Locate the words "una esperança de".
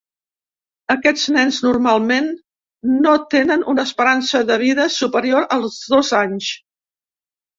3.73-4.57